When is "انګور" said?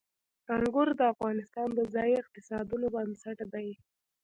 0.55-0.89